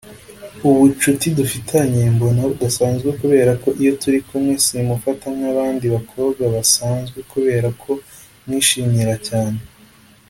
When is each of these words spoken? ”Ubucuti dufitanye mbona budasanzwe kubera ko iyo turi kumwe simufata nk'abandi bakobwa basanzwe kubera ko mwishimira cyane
”Ubucuti 0.69 1.25
dufitanye 1.39 2.01
mbona 2.15 2.41
budasanzwe 2.49 3.09
kubera 3.19 3.51
ko 3.63 3.69
iyo 3.81 3.91
turi 4.01 4.19
kumwe 4.27 4.53
simufata 4.65 5.27
nk'abandi 5.37 5.85
bakobwa 5.95 6.43
basanzwe 6.55 7.19
kubera 7.31 7.67
ko 7.81 7.91
mwishimira 8.45 9.13
cyane 9.29 9.59